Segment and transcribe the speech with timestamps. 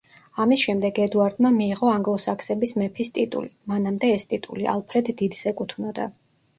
[0.43, 6.15] ამის შემდეგ ედუარდმა მიიღო „ანგლო-საქსების მეფის“ ტიტული, მანამდე ეს ტიტული ალფრედ დიდს ეკუთვნოდა.